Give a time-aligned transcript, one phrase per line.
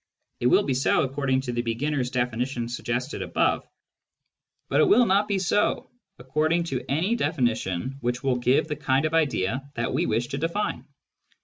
[0.39, 3.67] It will be so according to the beginner's definition suggested above,
[4.67, 9.05] but it will not be so according to any definition which will give the kind
[9.05, 10.85] of idea that we wish to define.